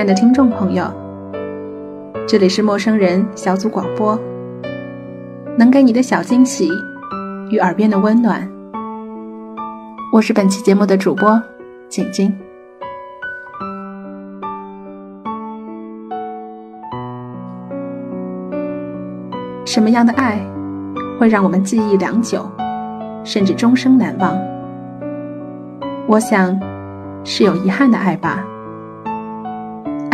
[0.00, 0.90] 亲爱的听众朋友，
[2.26, 4.18] 这里是陌生人小组广播，
[5.58, 6.70] 能给你的小惊喜
[7.50, 8.50] 与耳边的温暖。
[10.10, 11.38] 我是本期节目的主播
[11.90, 12.34] 景晶。
[19.66, 20.40] 什么样的爱
[21.18, 22.50] 会让我们记忆良久，
[23.22, 24.34] 甚至终生难忘？
[26.08, 26.58] 我想，
[27.22, 28.46] 是有遗憾的爱吧。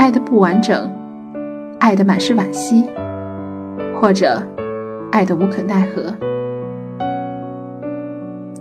[0.06, 0.88] 爱的不完整，
[1.80, 2.84] 爱的满是惋惜，
[4.00, 4.40] 或者
[5.10, 6.14] 爱的无可奈何。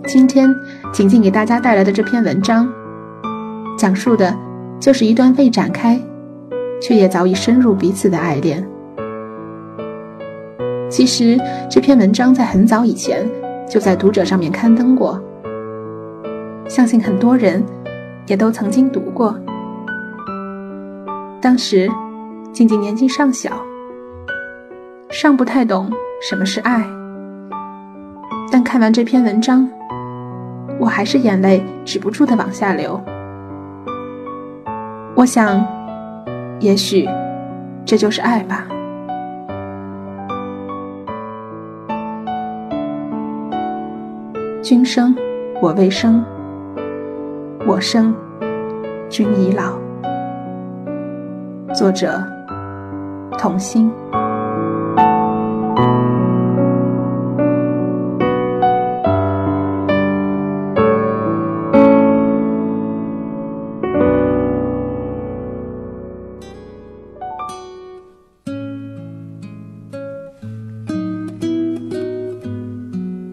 [0.08, 0.52] 今天
[0.92, 2.68] 仅仅给大家带来的这篇文章，
[3.78, 4.36] 讲述的
[4.80, 5.96] 就是一段未展开，
[6.82, 8.66] 却也早已深入彼此的爱恋。
[10.90, 13.24] 其实这篇文章在很早以前
[13.70, 15.22] 就在读者上面刊登过，
[16.66, 17.64] 相信很多人
[18.26, 19.38] 也都曾经读过。
[21.40, 21.88] 当时，
[22.52, 23.50] 静静年纪尚小，
[25.10, 26.84] 尚不太懂什么是爱。
[28.50, 29.68] 但看完这篇文章，
[30.80, 33.00] 我还是眼泪止不住的往下流。
[35.14, 35.64] 我想，
[36.58, 37.08] 也许
[37.84, 38.66] 这就是爱吧。
[44.62, 45.14] 君生，
[45.62, 46.24] 我未生；
[47.66, 48.12] 我生，
[49.08, 49.85] 君已老。
[51.76, 52.18] 作者：
[53.38, 53.92] 童心。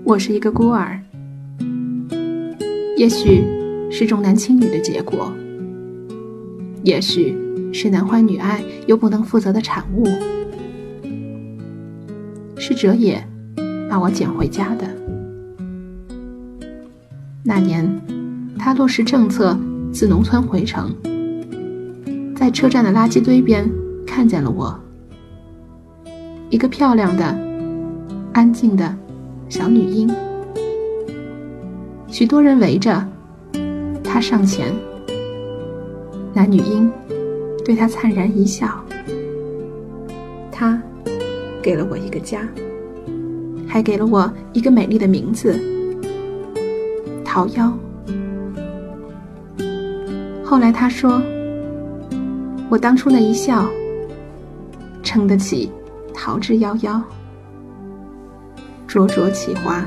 [0.03, 0.99] 我是一个孤儿，
[2.97, 3.41] 也许
[3.89, 5.31] 是重男轻女的结果，
[6.83, 7.42] 也许。
[7.73, 10.05] 是男欢女爱又不能负责的产物，
[12.55, 13.27] 是哲野
[13.89, 14.87] 把我捡回家的。
[17.43, 17.89] 那年，
[18.58, 19.58] 他落实政策
[19.92, 20.95] 自农村回城，
[22.36, 23.67] 在车站的垃圾堆边
[24.05, 24.80] 看见了我，
[26.49, 27.37] 一个漂亮的、
[28.33, 28.95] 安静的
[29.49, 30.09] 小女婴，
[32.08, 33.03] 许多人围着，
[34.03, 34.71] 他上前，
[36.33, 36.89] 那女婴。
[37.65, 38.83] 对他灿然一笑，
[40.51, 40.81] 他
[41.61, 42.47] 给了我一个家，
[43.67, 45.57] 还给了我一个美丽的名字——
[47.23, 47.71] 桃夭。
[50.43, 51.21] 后来他说，
[52.69, 53.67] 我当初那一笑，
[55.01, 55.71] 撑得起
[56.13, 57.01] 桃之夭夭，
[58.85, 59.83] 灼灼其华。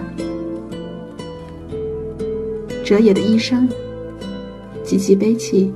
[2.83, 3.69] 哲野的一生
[4.83, 5.73] 极其悲戚。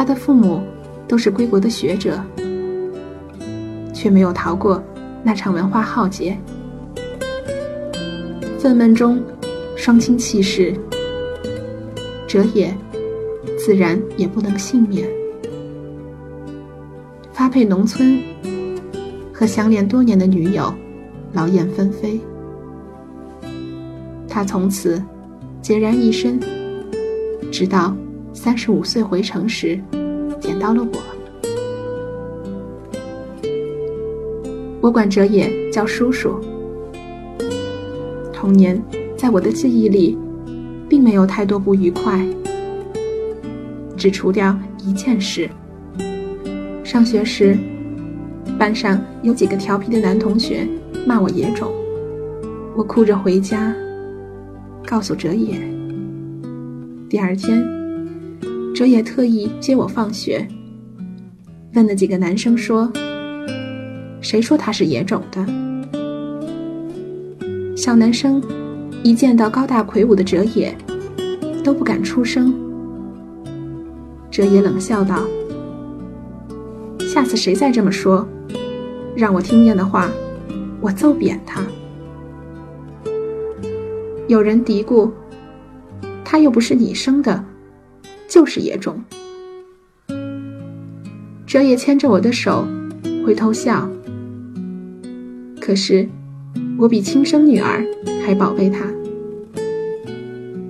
[0.00, 0.62] 他的父母
[1.06, 2.18] 都是归国的学者，
[3.92, 4.82] 却没有逃过
[5.22, 6.34] 那场文化浩劫。
[8.58, 9.22] 愤懑中，
[9.76, 10.74] 双亲弃世，
[12.26, 12.74] 哲野
[13.58, 15.06] 自然也不能幸免。
[17.30, 18.18] 发配农村，
[19.34, 20.72] 和相恋多年的女友
[21.34, 22.18] 劳燕分飞，
[24.26, 24.98] 他从此
[25.62, 26.40] 孑然一身，
[27.52, 27.94] 直到。
[28.32, 29.78] 三十五岁回城时，
[30.40, 30.98] 捡到了我。
[34.80, 36.40] 我管哲野叫叔叔。
[38.32, 38.82] 童年
[39.16, 40.16] 在我的记忆里，
[40.88, 42.24] 并没有太多不愉快，
[43.96, 45.50] 只除掉一件事：
[46.82, 47.58] 上学时，
[48.58, 50.66] 班上有几个调皮的男同学
[51.06, 51.70] 骂我野种，
[52.74, 53.74] 我哭着回家，
[54.86, 55.60] 告诉哲野。
[57.10, 57.79] 第二天。
[58.80, 60.48] 哲野特意接我放学，
[61.74, 62.90] 问了几个男生说
[64.22, 65.46] ：“谁说他是野种的？”
[67.76, 68.42] 小男生
[69.02, 70.74] 一见到高大魁梧的哲野，
[71.62, 72.54] 都不敢出声。
[74.30, 75.28] 哲野冷笑道
[77.06, 78.26] ：“下次谁再这么说，
[79.14, 80.10] 让我听见的话，
[80.80, 81.62] 我揍扁他。”
[84.26, 85.10] 有人嘀咕
[86.24, 87.44] ：“他又不是你生的。”
[88.30, 89.02] 就是野种。
[91.44, 92.64] 哲野牵着我的手，
[93.26, 93.90] 回头笑。
[95.60, 96.08] 可是，
[96.78, 97.84] 我比亲生女儿
[98.24, 98.86] 还宝贝他。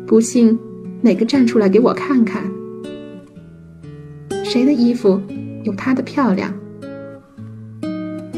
[0.07, 0.59] 不信，
[1.03, 2.51] 哪个站出来给我看看？
[4.43, 5.21] 谁的衣服
[5.63, 6.53] 有她的漂亮？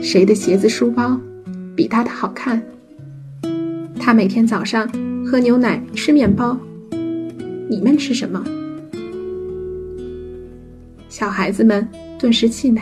[0.02, 1.18] 谁的鞋子、书包
[1.76, 2.60] 比她的好看？
[4.00, 4.90] 他每天早上
[5.24, 6.58] 喝牛奶、吃面包，
[7.70, 8.44] 你们吃什么？
[11.12, 11.86] 小孩子们
[12.18, 12.80] 顿时气馁。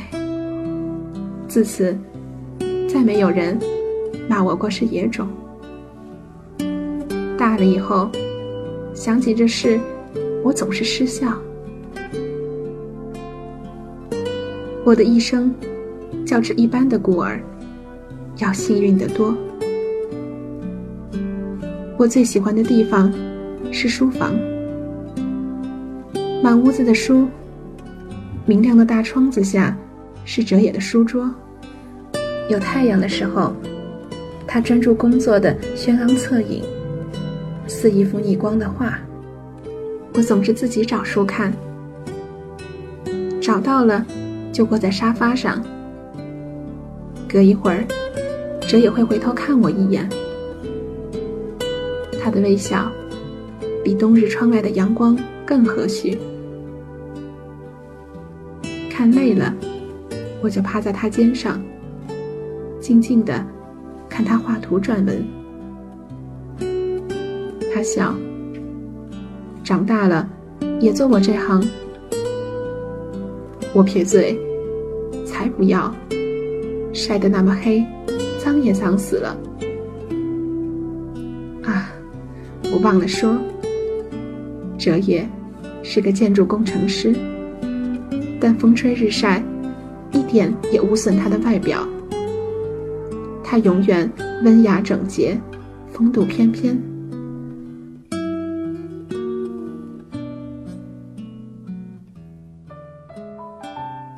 [1.48, 1.98] 自此，
[2.88, 3.58] 再没有人
[4.28, 5.26] 骂我过是野种。
[7.36, 8.08] 大了以后，
[8.94, 9.80] 想起这事，
[10.44, 11.36] 我总是失笑。
[14.84, 15.52] 我的一生，
[16.24, 17.40] 较之一般的孤儿，
[18.36, 19.34] 要幸运得多。
[21.98, 23.12] 我最喜欢的地方
[23.72, 24.32] 是书房，
[26.40, 27.26] 满屋子的书，
[28.50, 29.76] 明亮的大窗子下
[30.25, 31.32] 是哲野的书桌。
[32.49, 33.55] 有太阳的时候，
[34.44, 36.64] 他专注工作的轩昂侧影。
[37.69, 38.99] 似一幅逆光的画，
[40.14, 41.52] 我总是自己找书看，
[43.41, 44.05] 找到了
[44.52, 45.64] 就窝在沙发上。
[47.29, 47.87] 隔一会儿，
[48.67, 50.08] 哲也会回头看我一眼，
[52.20, 52.91] 他的微笑
[53.85, 55.17] 比冬日窗外的阳光
[55.47, 56.19] 更和煦。
[59.00, 59.56] 看累了，
[60.43, 61.58] 我就趴在他肩上，
[62.82, 63.43] 静静的
[64.11, 65.25] 看他画图撰文。
[67.73, 68.14] 他笑，
[69.64, 70.29] 长大了
[70.81, 71.67] 也做我这行。
[73.73, 74.38] 我撇嘴，
[75.25, 75.91] 才不要，
[76.93, 77.82] 晒得那么黑，
[78.38, 79.35] 脏也脏死了。
[81.62, 81.91] 啊，
[82.70, 83.35] 我忘了说，
[84.76, 85.26] 哲也
[85.82, 87.14] 是个建筑工程师，
[88.40, 89.42] 但风吹日晒，
[90.12, 91.87] 一点也无损他的外表。
[93.44, 94.10] 他永远
[94.42, 95.38] 温雅整洁，
[95.90, 96.81] 风度翩翩。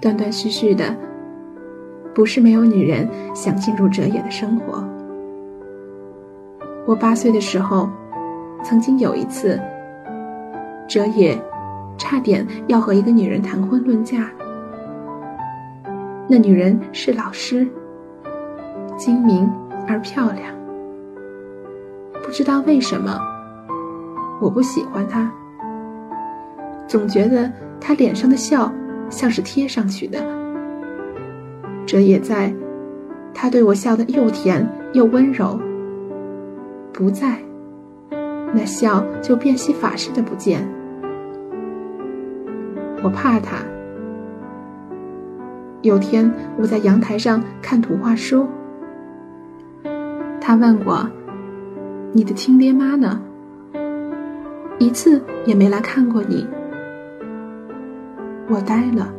[0.00, 0.94] 断断续续的，
[2.14, 4.84] 不是没有女人想进入哲野的生活。
[6.86, 7.88] 我八岁的时候，
[8.64, 9.60] 曾经有一次，
[10.88, 11.40] 哲野
[11.96, 14.30] 差点要和一个女人谈婚论嫁。
[16.28, 17.66] 那女人是老师，
[18.96, 19.50] 精明
[19.86, 20.54] 而漂亮。
[22.24, 23.18] 不知道为什么，
[24.40, 25.30] 我不喜欢她，
[26.86, 27.50] 总觉得
[27.80, 28.72] 她脸上的笑。
[29.10, 30.24] 像是贴上去的，
[31.84, 32.50] 这也在，
[33.34, 35.60] 他对我笑得又甜又温柔。
[36.94, 37.36] 不在，
[38.54, 40.66] 那笑就变戏法似的不见。
[43.02, 43.56] 我怕他。
[45.82, 48.46] 有天我在阳台上看图画书，
[50.40, 51.08] 他问我
[52.14, 53.20] ：“你的亲爹妈呢？
[54.78, 56.46] 一次也没来看过你。”
[58.49, 59.12] 我呆了，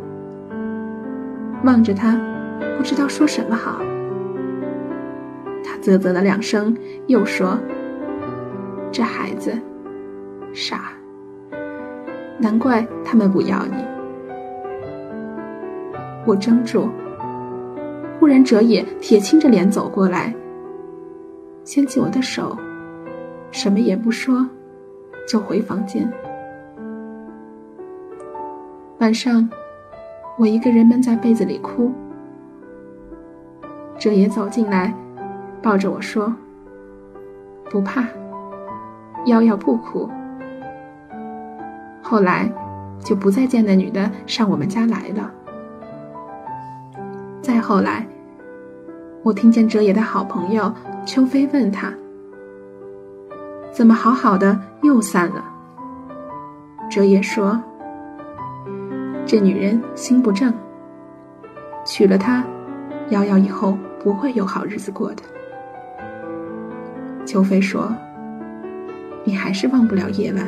[1.64, 2.18] 望着他，
[2.78, 3.82] 不知道说什么好。
[5.64, 6.76] 他啧啧了两声，
[7.08, 7.58] 又说
[8.92, 9.58] ：“这孩子，
[10.54, 10.94] 傻，
[12.44, 13.84] 难怪他们不要你。”
[16.28, 16.90] 我怔住，
[18.20, 20.34] 忽然哲野铁青着脸走过来，
[21.64, 22.58] 牵起我的手，
[23.52, 24.48] 什么也不说，
[25.28, 26.12] 就回房间。
[29.00, 29.50] 晚上，
[30.38, 31.92] 我一个人闷在被子里哭。
[33.98, 34.94] 哲也走进来，
[35.62, 36.34] 抱着我说
[37.70, 38.06] ：“不怕，
[39.26, 40.10] 瑶瑶不哭。”
[42.04, 42.52] 后来，
[43.00, 45.32] 就不再见那女的上我们家来了。
[47.42, 48.06] 再后来，
[49.24, 50.72] 我听见哲野的好朋友
[51.06, 51.92] 秋飞问他
[53.72, 55.44] ：“怎么好好的又散了？”
[56.92, 57.60] 哲野说。
[59.26, 60.54] 这女人心不正，
[61.86, 62.44] 娶了她，
[63.10, 65.24] 瑶瑶以后不会有好日子过的。
[67.26, 67.90] 秋飞说
[69.24, 70.46] ：“你还是忘不了夜晚。”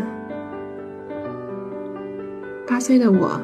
[2.67, 3.39] 八岁的我，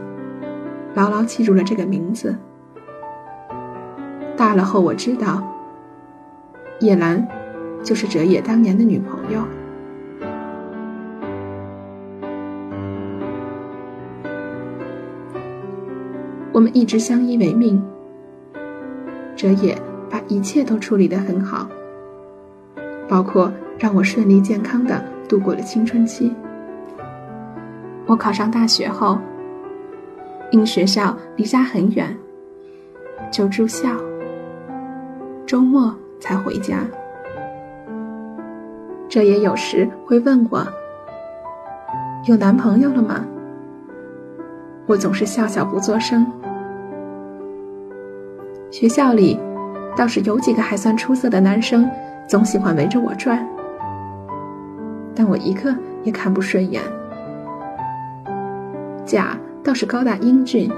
[0.96, 2.36] 牢牢记住了这个名字。
[4.36, 5.44] 大了后，我知道，
[6.80, 7.28] 叶兰
[7.84, 9.44] 就是哲野当年的女朋友。
[16.52, 17.82] 我们一直相依为命，
[19.36, 19.78] 哲野
[20.10, 21.70] 把一切都处理得很好，
[23.08, 26.34] 包括让我顺利健康的度过了青春期。
[28.12, 29.18] 我考上大学后，
[30.52, 32.14] 因学校离家很远，
[33.32, 33.88] 就住校，
[35.46, 36.80] 周末才回家。
[39.08, 40.62] 这也有时会问我，
[42.26, 43.26] 有男朋友了吗？
[44.88, 46.30] 我总是笑笑不作声。
[48.70, 49.40] 学校里，
[49.96, 51.90] 倒是有几个还算出色的男生，
[52.28, 53.48] 总喜欢围着我转，
[55.16, 56.84] 但我一个也看不顺眼。
[59.12, 60.72] 甲倒是高大英俊，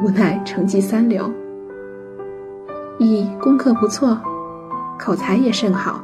[0.00, 1.28] 无奈成绩三流。
[2.98, 4.16] 乙功课不错，
[4.96, 6.00] 口才也甚好，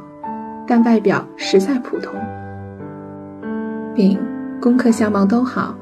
[0.67, 2.13] 但外表实在普通。
[3.95, 4.19] 丙
[4.61, 5.73] 功课相貌都好，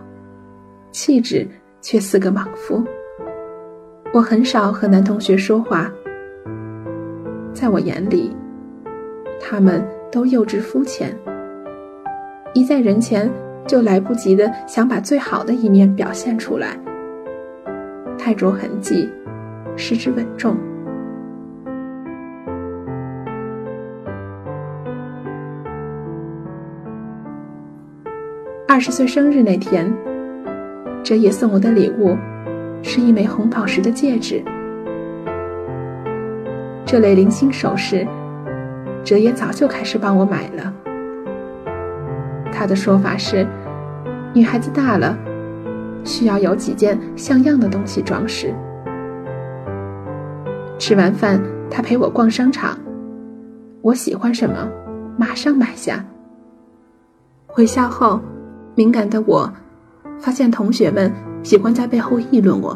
[0.92, 1.48] 气质
[1.82, 2.84] 却似个莽夫。
[4.14, 5.92] 我很少和男同学说话，
[7.54, 8.38] 在我眼里，
[9.42, 11.12] 他们都幼稚肤浅，
[12.54, 13.28] 一在人前
[13.68, 16.78] 就来不及的想把最好的一面表现出来，
[18.18, 19.10] 太着痕迹，
[19.76, 20.56] 失之稳重。
[28.68, 29.94] 二十岁生日那天，
[31.04, 32.18] 哲野送我的礼物
[32.82, 34.44] 是一枚红宝石的戒指。
[36.86, 38.06] 这类零星首饰，
[39.04, 40.74] 哲野早就开始帮我买了。
[42.54, 43.46] 他的说法是，
[44.34, 45.18] 女孩子大了，
[46.04, 48.54] 需要有几件像样的东西装饰。
[50.78, 52.78] 吃完饭，他陪我逛商场，
[53.82, 54.70] 我喜欢什么，
[55.18, 56.06] 马上买下。
[57.48, 58.22] 回校后。
[58.76, 59.54] 敏感的我，
[60.18, 62.76] 发现同学们喜欢在背后议论我，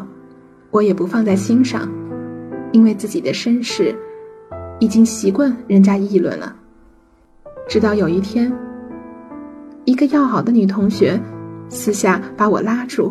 [0.70, 1.88] 我也不放在心上，
[2.70, 3.92] 因为自己的身世
[4.78, 6.54] 已经习惯人家议论了。
[7.68, 8.52] 直到有一天，
[9.88, 11.18] 一个要好的女同学
[11.70, 13.10] 私下把我拉住，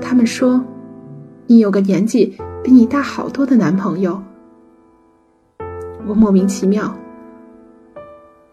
[0.00, 0.64] 他们说
[1.46, 2.34] ：“你有个年纪
[2.64, 4.22] 比你大好多的男朋友。”
[6.08, 6.96] 我莫名其妙，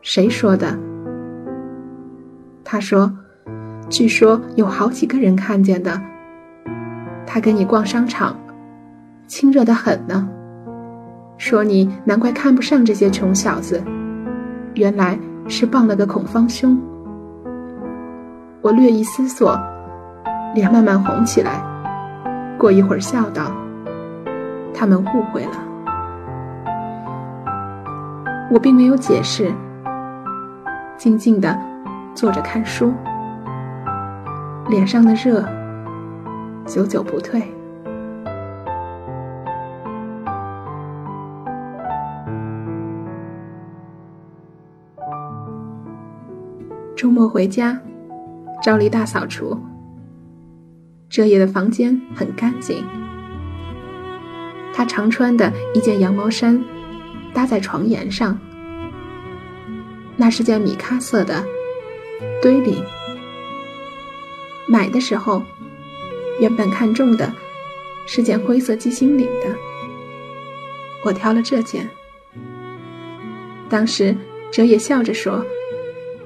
[0.01, 0.77] 谁说的？
[2.65, 3.09] 他说
[3.87, 5.97] ：“据说有好几个人看见的。
[7.25, 8.37] 他跟你逛商场，
[9.27, 10.27] 亲热的很呢。
[11.37, 13.81] 说你难怪看不上这些穷小子，
[14.73, 16.79] 原来是傍了个孔方兄。”
[18.61, 19.59] 我略一思索，
[20.53, 21.61] 脸慢慢红起来。
[22.57, 23.51] 过一会儿笑道
[24.73, 25.51] ：“他们误会了。”
[28.51, 29.51] 我并没有解释，
[30.97, 31.57] 静静的。
[32.15, 32.93] 坐着看书，
[34.69, 35.43] 脸上的热
[36.63, 37.41] 久久不退。
[47.03, 47.77] 周末回家，
[48.63, 49.61] 照例大扫除。
[51.09, 52.81] 这夜的房间很干净，
[54.73, 56.63] 他常穿的一件羊毛衫
[57.33, 58.39] 搭在床沿上，
[60.15, 61.43] 那是件米咖色的。
[62.41, 62.81] 堆里，
[64.65, 65.43] 买的时候，
[66.39, 67.33] 原本看中的
[68.07, 69.53] 是件灰色鸡心领的，
[71.03, 71.89] 我挑了这件。
[73.67, 74.15] 当时
[74.53, 75.45] 哲野笑着说：“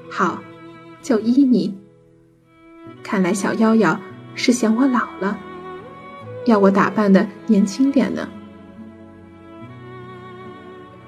[0.07, 0.39] 好，
[1.08, 1.74] 就依你。”
[3.02, 3.98] 看来小夭夭
[4.36, 5.40] 是嫌我老了，
[6.46, 8.28] 要我打扮的年轻点呢。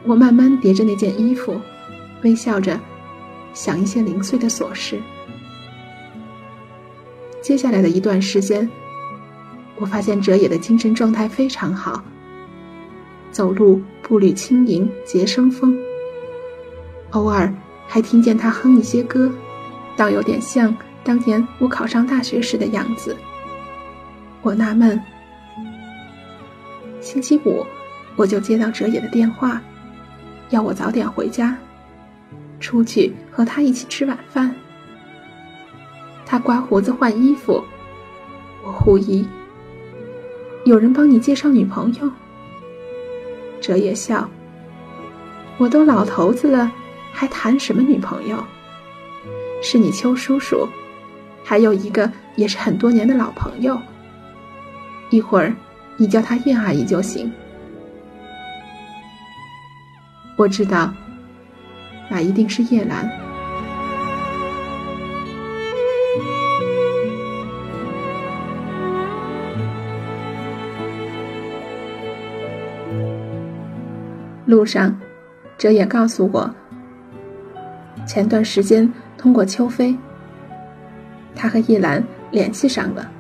[0.06, 1.60] 我慢慢叠着那件衣服，
[2.24, 2.79] 微笑着。
[3.51, 5.01] 想一些零碎的琐事。
[7.41, 8.70] 接下来的一段时间，
[9.77, 12.01] 我发现哲野的精神状态非常好，
[13.32, 15.75] 走路步履轻盈，节生风。
[17.10, 17.51] 偶尔
[17.88, 19.29] 还听见他哼一些歌，
[20.00, 23.13] 倒有点像当年我考上大学时的样子。
[24.41, 24.98] 我纳闷，
[27.01, 27.65] 星期五
[28.15, 29.62] 我就接到哲野的电话，
[30.51, 31.53] 要我早点回家。
[32.62, 34.56] 出去和他一起吃晚饭。
[36.25, 37.62] 他刮胡子换衣服，
[38.63, 39.27] 我狐疑。
[40.63, 42.10] 有人帮你介绍女朋友？
[43.60, 44.29] 哲也笑。
[45.58, 46.72] 我都老头子了，
[47.12, 48.41] 还谈什么女朋友？
[49.61, 50.67] 是你邱叔叔，
[51.43, 53.79] 还有一个也是很多年的老朋友。
[55.09, 55.53] 一会儿
[55.97, 57.31] 你叫他叶阿姨就行。
[60.37, 60.93] 我知道。
[62.11, 63.07] 那一定是叶兰。
[74.47, 74.99] 路上，
[75.55, 76.55] 哲也告诉我，
[78.07, 79.93] 前段时间通过秋飞，
[81.35, 83.11] 她和叶兰联系上了。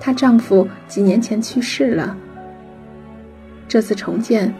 [0.00, 2.16] 她丈夫几年前去世了，
[3.68, 4.52] 这次重建，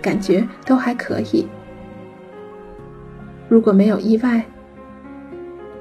[0.00, 1.44] 感觉都还可以。
[3.48, 4.44] 如果没有意外，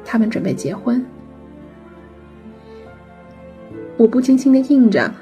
[0.04, 1.06] 他们准备结婚。
[3.96, 5.13] 我不经心的应着，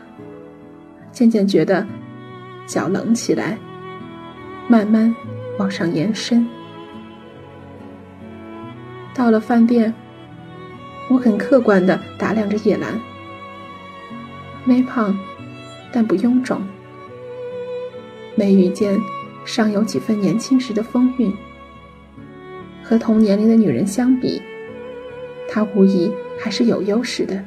[1.12, 1.86] 渐渐觉得
[2.66, 3.58] 脚冷起来，
[4.70, 5.14] 慢慢
[5.60, 6.48] 往上延伸。
[9.16, 9.94] 到了饭店，
[11.10, 13.00] 我很客观地打量着叶兰，
[14.68, 15.18] 微胖，
[15.92, 16.62] 但不臃肿，
[18.36, 19.00] 眉宇间
[19.46, 21.34] 尚有几分年轻时的风韵。
[22.84, 24.42] 和同年龄的女人相比，
[25.50, 27.42] 她无疑还是有优势的。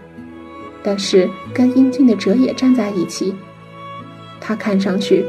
[0.83, 3.35] 但是跟英俊的哲野站在一起，
[4.41, 5.23] 她看上去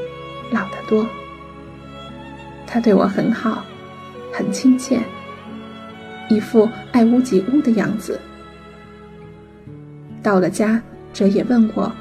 [0.52, 1.06] 老得多。
[2.66, 3.66] 他对我很好，
[4.32, 5.00] 很亲切，
[6.30, 8.20] 一副爱屋及乌的样子。
[10.24, 10.82] 到了家，
[11.14, 11.92] 哲野问我：“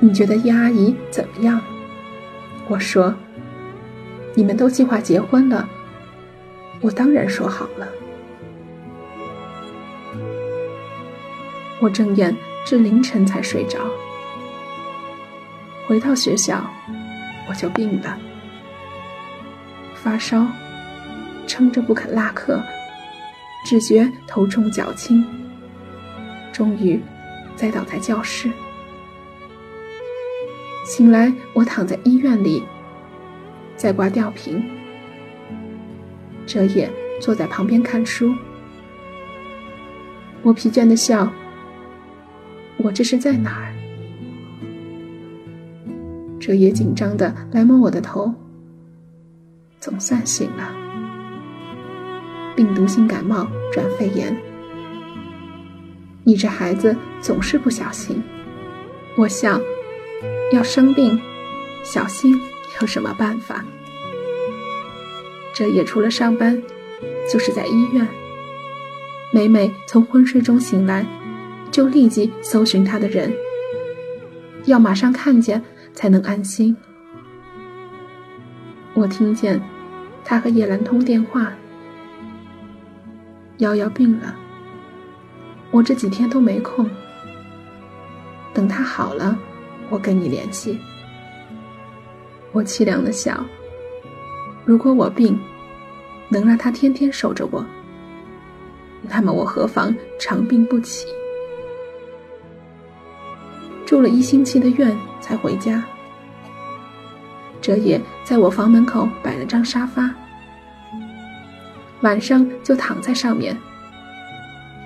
[0.00, 1.60] 你觉得叶阿姨怎么样？”
[2.68, 3.14] 我说
[4.34, 5.68] ：“你们都计划结婚了，
[6.80, 7.86] 我当然说好了。”
[11.80, 13.78] 我睁眼至凌晨才睡着。
[15.86, 16.62] 回到学校，
[17.48, 18.16] 我就病了。
[19.94, 20.46] 发烧，
[21.46, 22.62] 撑着不肯拉课，
[23.64, 25.24] 只觉头重脚轻。
[26.52, 27.00] 终于，
[27.56, 28.50] 栽倒在教室。
[30.84, 32.62] 醒来，我躺在医院里，
[33.76, 34.62] 在挂吊瓶。
[36.46, 36.90] 哲野
[37.20, 38.34] 坐在旁边看书。
[40.42, 41.30] 我疲倦的笑。
[42.78, 43.74] 我这是在哪儿？
[46.40, 48.34] 哲野紧张的来摸我的头。
[49.78, 50.89] 总算醒了。
[52.60, 54.36] 病毒性感冒转肺炎，
[56.24, 58.22] 你这孩子总是不小心。
[59.16, 59.58] 我想，
[60.52, 61.18] 要生病，
[61.82, 62.38] 小心
[62.82, 63.64] 有什么办法？
[65.54, 66.62] 这也除了上班，
[67.32, 68.06] 就是在医院。
[69.32, 71.06] 每每从昏睡中醒来，
[71.70, 73.34] 就立即搜寻他的人，
[74.66, 75.62] 要马上看见
[75.94, 76.76] 才能安心。
[78.92, 79.58] 我听见
[80.22, 81.50] 他和叶兰通电话。
[83.60, 84.34] 瑶瑶病了，
[85.70, 86.88] 我这几天都没空。
[88.54, 89.38] 等他好了，
[89.90, 90.80] 我跟你联系。
[92.52, 93.44] 我凄凉的笑。
[94.64, 95.38] 如果我病，
[96.30, 97.62] 能让他天天守着我，
[99.02, 101.06] 那么我何妨长病不起？
[103.84, 105.84] 住了一星期的院才回家。
[107.60, 110.10] 哲野在我房门口摆了张沙发，
[112.02, 113.56] 晚上就躺在上面。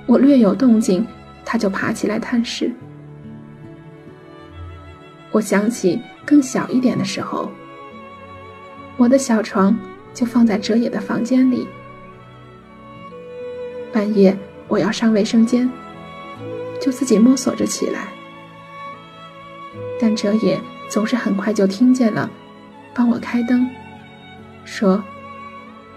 [0.06, 1.06] 我略有动静，
[1.44, 2.72] 他就爬起来探视。
[5.30, 7.50] 我想起更小一点的时候，
[8.96, 9.76] 我的小床
[10.12, 11.66] 就放在哲野的房间里。
[13.92, 14.36] 半夜
[14.68, 15.70] 我要上卫生间，
[16.80, 18.08] 就自己摸索着起来，
[20.00, 22.30] 但哲野总是很快就听见了。
[22.94, 23.68] 帮我开灯，
[24.64, 25.02] 说：“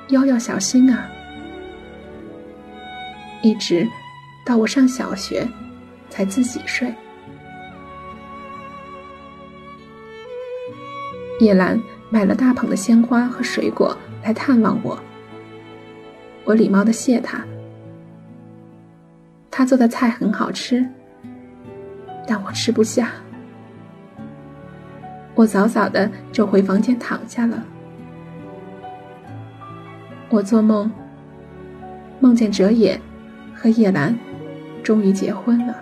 [0.09, 1.09] 腰要小心啊。”
[3.43, 3.87] 一直
[4.45, 5.47] 到我上小学，
[6.09, 6.93] 才自己睡。
[11.39, 14.97] 叶兰买了大捧的鲜花和水果来探望我，
[16.45, 17.45] 我礼貌的谢他。
[19.51, 20.85] 他做的菜很好吃，
[22.27, 23.11] 但我吃不下。
[25.35, 27.63] 我早早的就回房间躺下了。
[30.37, 30.91] 我做梦，
[32.19, 33.01] 梦见哲野
[33.55, 34.15] 和叶兰
[34.83, 35.75] 终于结婚了。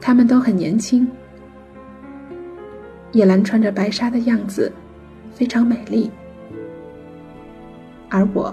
[0.00, 1.08] 他们都很年轻。
[3.12, 4.72] 叶兰穿着白纱的样子
[5.32, 6.10] 非常美丽，
[8.08, 8.52] 而我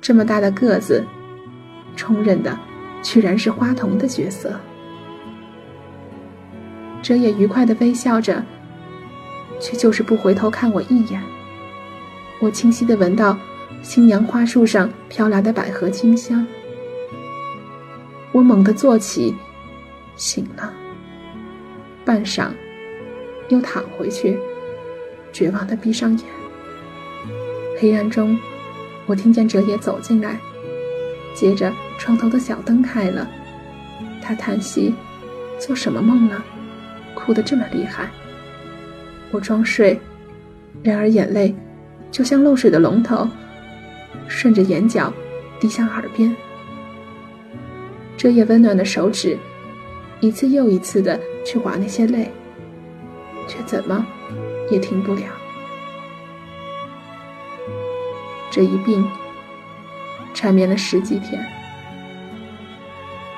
[0.00, 1.04] 这么大的个子，
[1.94, 2.58] 充任的
[3.02, 4.58] 居然是花童的角色。
[7.02, 8.42] 哲也愉快的微笑着，
[9.60, 11.22] 却就是不回头看我一眼。
[12.42, 13.38] 我清晰的闻到
[13.82, 16.44] 新娘花树上飘来的百合清香。
[18.32, 19.32] 我猛地坐起，
[20.16, 20.74] 醒了。
[22.04, 22.48] 半晌，
[23.48, 24.36] 又躺回去，
[25.32, 26.26] 绝望的闭上眼。
[27.78, 28.36] 黑暗中，
[29.06, 30.36] 我听见哲也走进来，
[31.36, 33.30] 接着床头的小灯开了，
[34.20, 34.92] 他叹息
[35.60, 36.44] ：“做什么梦了？”
[37.14, 38.10] 哭得这么厉害，
[39.30, 40.00] 我装睡，
[40.82, 41.54] 然而眼泪
[42.12, 43.26] 就像漏水的龙头，
[44.28, 45.12] 顺着眼角
[45.58, 46.32] 滴向耳边。
[48.16, 49.36] 这夜温暖的手指，
[50.20, 52.30] 一次又一次的去划那些泪，
[53.48, 54.06] 却怎么
[54.70, 55.22] 也停不了。
[58.50, 59.04] 这一病
[60.32, 61.44] 缠绵了十几天，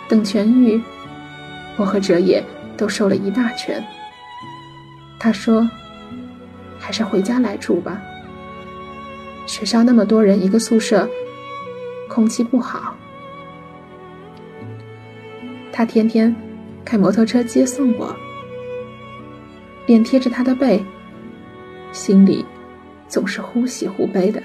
[0.08, 0.82] 等痊愈，
[1.78, 2.44] 我和哲野。
[2.76, 3.80] 都瘦了一大圈。
[5.16, 5.64] 他说
[6.76, 8.02] ：“还是回家来住吧。
[9.46, 11.08] 学校那么多人，一个宿舍，
[12.08, 12.96] 空气不好。”
[15.72, 16.34] 他天天
[16.84, 18.14] 开摩托车接送我，
[19.86, 20.84] 脸贴着他的背，
[21.92, 22.44] 心里
[23.08, 24.40] 总是忽喜忽悲的。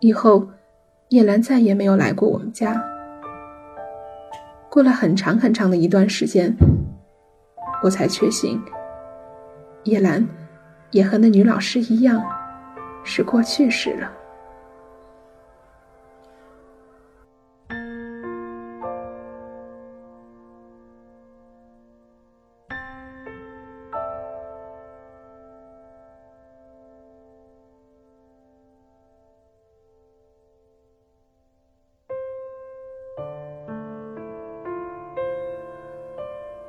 [0.00, 0.46] 以后，
[1.08, 2.82] 叶兰再也没有来过我们家。
[4.68, 6.54] 过了很长很长的一段时间，
[7.82, 8.60] 我才确信，
[9.84, 10.26] 叶兰
[10.92, 12.22] 也和那女老师一样，
[13.02, 14.12] 是过去式了。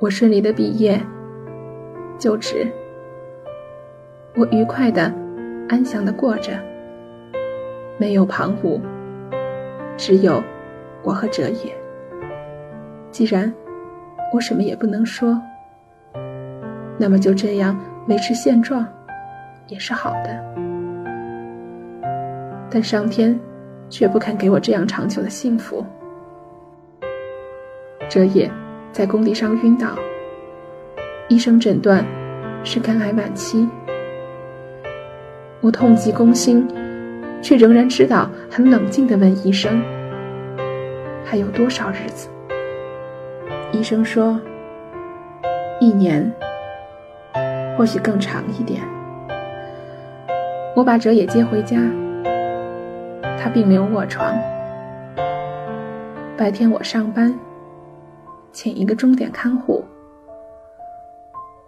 [0.00, 1.00] 我顺利的毕业，
[2.18, 2.70] 就职。
[4.36, 5.12] 我愉快的、
[5.68, 6.52] 安详的过着，
[7.98, 8.80] 没有旁骛，
[9.96, 10.42] 只有
[11.04, 11.72] 我和哲野。
[13.12, 13.52] 既然
[14.32, 15.40] 我什么也不能说，
[16.98, 18.84] 那么就这样维持现状，
[19.68, 20.44] 也是好的。
[22.68, 23.38] 但上天
[23.88, 25.84] 却不肯给我这样长久的幸福。
[28.08, 28.50] 哲野。
[28.92, 29.88] 在工地上晕倒，
[31.26, 32.06] 医生诊断
[32.62, 33.68] 是肝癌晚期。
[35.64, 36.68] 我痛极攻心，
[37.40, 39.82] 却仍然知道很冷静地问医生
[41.24, 42.28] ：“还有多少日子？”
[43.72, 44.38] 医生说
[45.80, 46.30] ：“一年，
[47.78, 48.82] 或许更长一点。”
[50.76, 51.78] 我把哲也接回家，
[53.42, 54.36] 他并没有卧床。
[56.36, 57.34] 白天我上班。
[58.52, 59.82] 请一个钟点看护，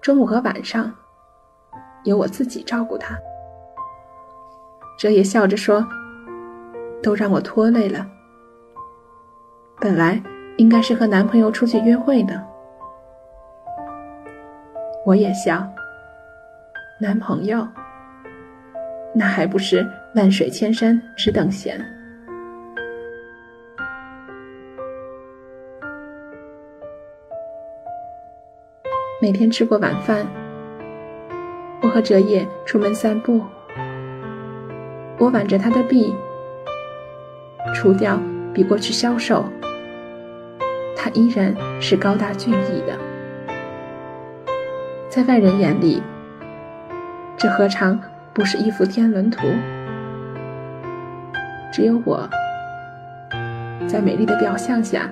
[0.01, 0.93] 中午和晚上
[2.05, 3.19] 由我自己照顾他。
[4.97, 5.87] 哲也笑着说
[7.03, 8.07] ：“都让我拖累了。
[9.79, 10.21] 本来
[10.57, 12.43] 应该是和男朋友出去约会的。”
[15.05, 15.67] 我也笑。
[16.99, 17.67] 男朋友，
[19.15, 21.79] 那还不是万水千山只等闲。
[29.21, 30.27] 每天吃过晚饭，
[31.83, 33.43] 我和哲野出门散步。
[35.27, 36.15] 我挽着他的臂，
[37.75, 38.17] 除掉
[38.55, 39.45] 比过去消瘦，
[40.97, 42.97] 他依然是高大俊逸的。
[45.09, 46.01] 在外人眼里，
[47.37, 48.01] 这何尝
[48.33, 49.49] 不是一幅天伦图？
[51.73, 52.29] 只有我，
[53.89, 55.11] 在美丽的表象下，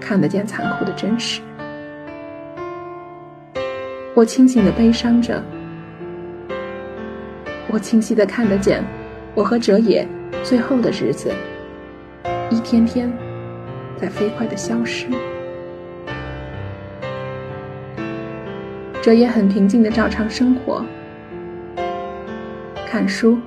[0.00, 1.42] 看得见残酷的真实。
[4.14, 5.42] 我清醒的悲伤着，
[7.74, 8.84] 我清晰的看得见，
[9.34, 10.06] 我和哲野
[10.44, 11.34] 最后的日子，
[12.48, 13.12] 一天天
[14.00, 15.08] 在飞快的消失。
[19.02, 20.84] 哲野很平静的照常生活，
[22.86, 23.40] 看书，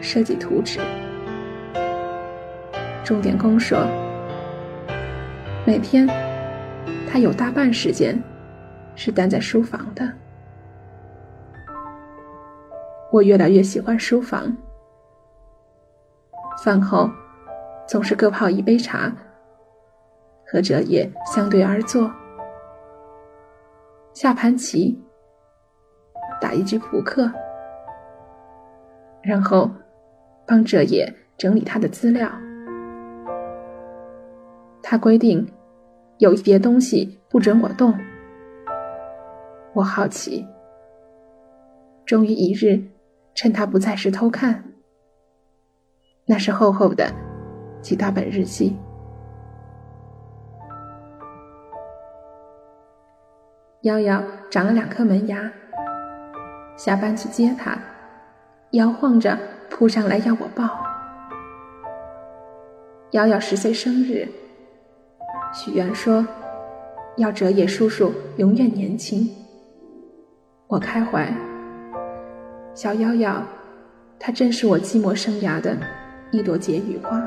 [0.00, 0.80] 设计图纸。
[3.04, 3.86] 钟点工说，
[5.66, 6.08] 每天
[7.06, 8.18] 他有大半时间。
[9.00, 10.10] 是待在书房的。
[13.10, 14.54] 我越来越喜欢书房。
[16.62, 17.08] 饭后，
[17.86, 19.10] 总是各泡一杯茶，
[20.46, 22.10] 和哲野相对而坐，
[24.12, 25.00] 下盘棋，
[26.40, 27.30] 打一局扑克，
[29.22, 29.70] 然后
[30.46, 32.28] 帮哲野整理他的资料。
[34.82, 35.46] 他规定，
[36.18, 37.94] 有一叠东西不准我动。
[39.74, 40.44] 我好奇，
[42.04, 42.82] 终于一日，
[43.38, 44.64] 趁他不在时偷看。
[46.26, 47.08] 那是厚厚的
[47.80, 48.76] 几大本日记。
[53.82, 54.20] 瑶瑶
[54.50, 55.48] 长了两颗门牙，
[56.76, 57.78] 下班去接他，
[58.72, 59.38] 摇晃着
[59.70, 60.68] 扑上来要我抱。
[63.12, 64.26] 瑶瑶十岁生日，
[65.54, 66.26] 许愿说
[67.18, 69.30] 要哲野叔叔永远年轻。
[70.66, 71.32] 我开怀，
[72.78, 73.42] 小夭夭，
[74.20, 75.76] 她正是我寂寞生涯的
[76.30, 77.20] 一朵解语花。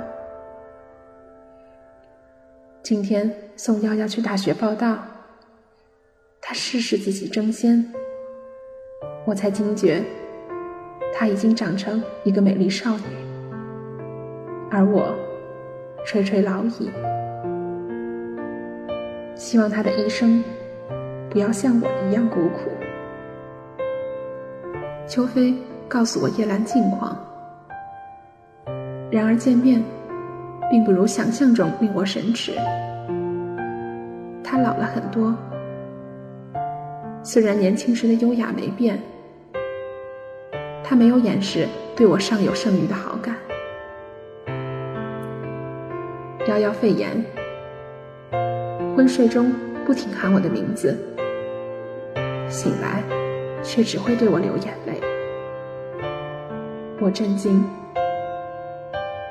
[2.82, 5.00] 今天送夭夭去大学报道，
[6.40, 7.86] 她试试自己争先，
[9.26, 10.02] 我才惊觉，
[11.14, 13.04] 她已经长成一个美丽少女，
[14.72, 15.14] 而我
[16.06, 16.90] 垂垂老矣。
[19.36, 20.42] 希望她的一生
[21.30, 22.72] 不要像我一样孤苦。
[25.12, 25.54] 秋飞
[25.90, 27.18] 告诉我叶兰近况，
[29.12, 29.84] 然而见面
[30.70, 32.54] 并不如想象中令我神驰。
[34.42, 35.36] 他老了很多，
[37.22, 38.98] 虽然年轻时的优雅没变，
[40.82, 43.36] 他没有掩饰对我尚有剩余的好感。
[46.48, 47.22] 夭夭肺炎，
[48.96, 49.52] 昏睡中
[49.86, 50.98] 不停喊我的名字，
[52.48, 53.04] 醒来
[53.62, 54.91] 却只会对我流眼泪。
[57.04, 57.64] 我震惊，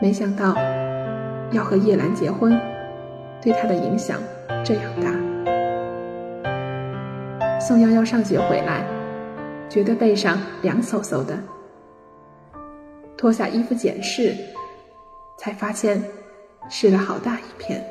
[0.02, 0.56] 没想到
[1.52, 2.60] 要和叶兰结婚，
[3.40, 4.20] 对他的影响
[4.64, 5.12] 这样大。
[7.60, 8.84] 送夭夭上学回来，
[9.68, 11.38] 觉得背上凉飕飕的，
[13.16, 14.34] 脱下衣服检视，
[15.38, 16.02] 才发现。
[16.68, 17.84] 湿了好大一片，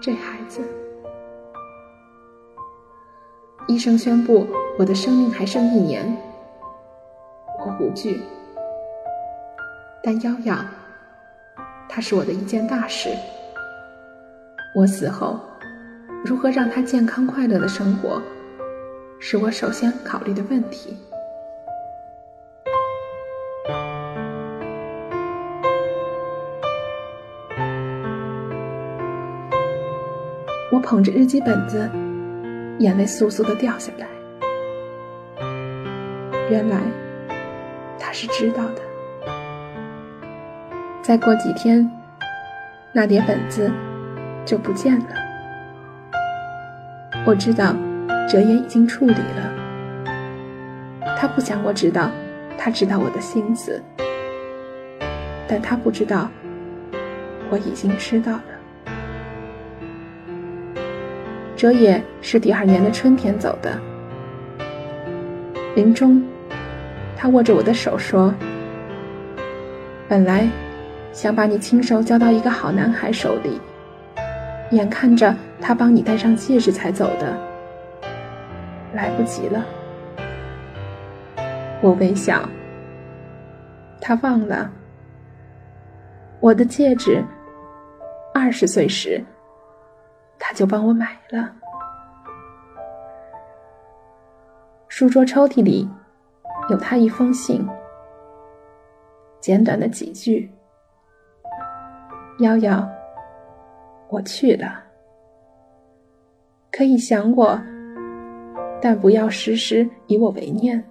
[0.00, 0.60] 这孩子。
[3.68, 4.44] 医生宣布
[4.76, 6.16] 我的生命还剩一年，
[7.94, 8.22] 惧。
[10.02, 10.58] 但夭夭，
[11.88, 13.08] 它是我的一件大事。
[14.74, 15.38] 我死后，
[16.24, 18.20] 如何让他健康快乐的生活，
[19.20, 20.96] 是我首先考虑的问题。
[30.72, 31.78] 我捧着日记本子，
[32.78, 34.08] 眼泪簌簌的掉下来。
[36.50, 36.80] 原来
[38.02, 38.82] 他是知道的。
[41.00, 41.88] 再过几天，
[42.92, 43.70] 那叠本子
[44.44, 45.06] 就不见了。
[47.24, 47.76] 我知道
[48.28, 49.52] 哲也已经处理了。
[51.16, 52.10] 他不想我知道，
[52.58, 53.80] 他知道我的心思，
[55.46, 56.28] 但他不知道
[57.50, 58.42] 我已经知道了。
[61.56, 63.78] 哲也是第二年的春天走的。
[65.76, 66.20] 临终，
[67.22, 68.34] 他握着我的手说
[70.10, 70.50] ：“本来
[71.12, 73.60] 想把你亲手交到一个好男孩手里，
[74.72, 77.32] 眼看着他帮你戴上戒指才走的，
[78.92, 79.64] 来不及了。”
[81.80, 82.42] 我微笑。
[84.00, 84.68] 他忘了
[86.40, 87.22] 我的戒指，
[88.34, 89.24] 二十岁时。
[90.40, 91.48] 他就帮我买了。
[94.88, 95.88] 书桌抽屉里
[96.70, 97.66] 有他一封信，
[99.40, 100.50] 简短的几句
[102.38, 102.88] ：“夭夭，
[104.08, 104.82] 我去了，
[106.70, 107.60] 可以想我，
[108.80, 110.82] 但不要时时以我为念。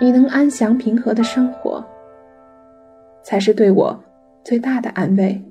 [0.00, 1.82] 你能安详平和的生活，
[3.22, 3.98] 才是对我
[4.44, 5.42] 最大的安慰。”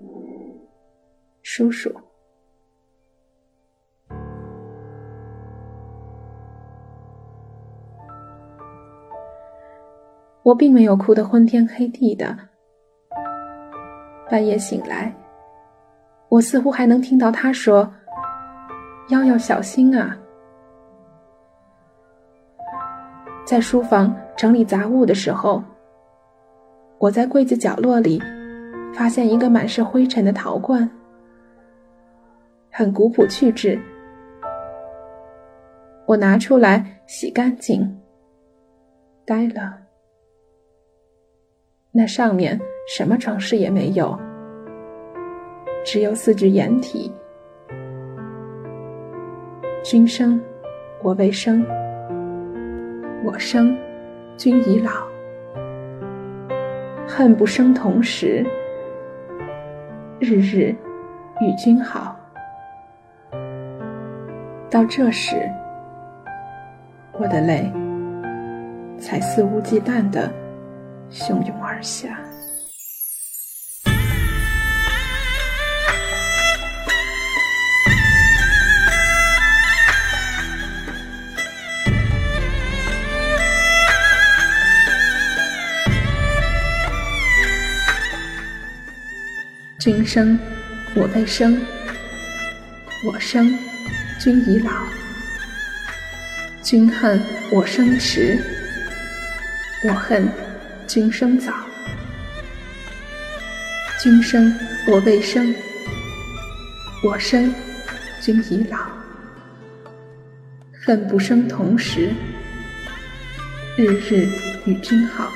[1.41, 1.91] 叔叔。
[10.45, 12.37] 我并没有哭得昏天黑地的。
[14.29, 15.11] 半夜醒来，
[16.29, 17.91] 我似乎还能听到他说
[19.09, 20.15] ：“腰要小心啊。”
[23.43, 25.63] 在书房整理杂物的时候，
[26.99, 28.21] 我在柜子角落里
[28.93, 30.87] 发现一个满是灰尘的陶罐，
[32.69, 33.81] 很古朴趣致。
[36.05, 37.99] 我拿出来洗干净，
[39.25, 39.84] 呆了。
[41.97, 44.19] 那上面什么装饰也没有，
[45.85, 47.09] 只有四句掩体
[49.81, 50.37] ：“君生，
[51.01, 51.63] 我未生；
[53.23, 53.77] 我生，
[54.35, 54.91] 君已老。
[57.07, 58.45] 恨不生同时，
[60.19, 60.75] 日日
[61.39, 62.13] 与君好。”
[64.69, 65.37] 到这时，
[67.13, 67.71] 我的泪
[68.99, 70.29] 才肆无忌惮的。
[71.11, 72.19] 汹涌而下。
[89.79, 90.39] 君生，
[90.95, 91.55] 我未生；
[93.05, 93.55] 我生，
[94.19, 94.71] 君已老。
[96.63, 98.39] 君恨我生迟，
[99.83, 100.27] 我恨。
[100.87, 101.51] 君生早，
[104.01, 104.53] 君生
[104.87, 105.53] 我未生，
[107.03, 107.53] 我生
[108.21, 108.77] 君已老。
[110.85, 112.11] 恨不生同时，
[113.75, 114.29] 日日
[114.65, 115.31] 与君好。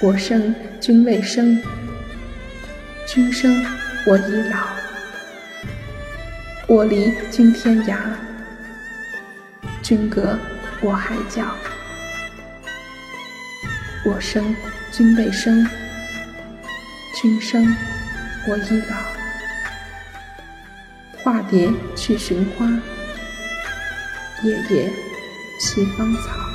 [0.00, 1.60] 我生君未生，
[3.06, 3.64] 君生
[4.06, 4.58] 我已老。
[6.68, 7.96] 我离君天涯，
[9.82, 10.38] 君隔
[10.80, 11.42] 我海角。
[14.04, 14.56] 我生
[14.90, 15.64] 君未生，
[17.14, 17.64] 君生
[18.48, 18.96] 我已老。
[21.22, 22.66] 化蝶去寻花，
[24.42, 24.90] 夜夜
[25.60, 26.51] 栖芳草。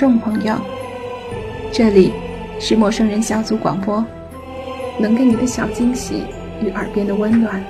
[0.00, 0.56] 众朋友，
[1.70, 2.14] 这里
[2.58, 4.02] 是陌生人小组广播，
[4.98, 6.24] 能给你的小惊喜
[6.62, 7.62] 与耳边的温暖。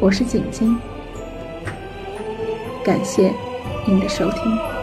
[0.00, 0.76] 我是锦锦，
[2.84, 3.32] 感谢
[3.86, 4.73] 您的收听。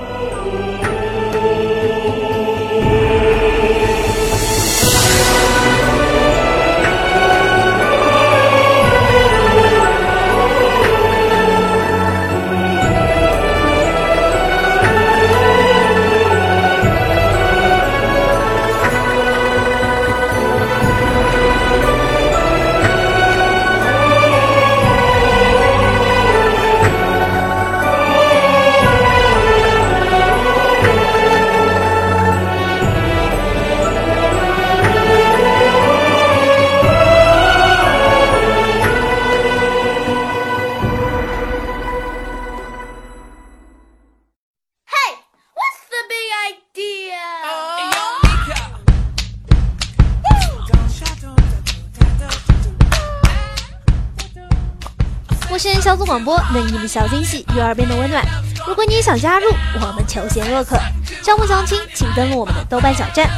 [55.91, 58.23] 小组广播，能给你的小惊喜与耳边的温暖。
[58.65, 60.77] 如果你也想加入，我们求贤若渴。
[61.21, 63.29] 招募详情请登录我们的豆瓣小站。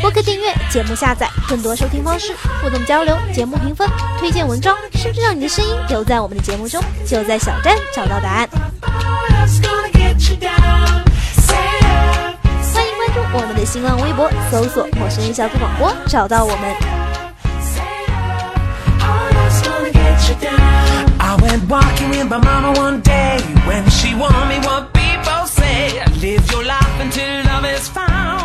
[0.00, 8.48] 播客订阅、节目下载、更多收听方式、互动交流、节目评分、推荐文章，甚至让你的声音留在我们的节目中，就在小站找到答案。
[12.72, 17.07] 欢迎关注我们的新浪微博，搜索“陌生人小组广播”，找到我们。
[20.30, 26.04] I went walking with my mama one day when she warned me what people say.
[26.20, 28.37] Live your life until love is found.